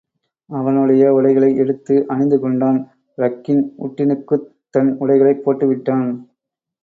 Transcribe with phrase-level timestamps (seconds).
[0.49, 2.79] அவனுடைய உடைகளை எடுத்து அணிந்து கொண்டான்
[3.17, 6.09] ரக்கின் உட்டினுக்குத் தன் உடைகளைப் போட்டு விட்டான்.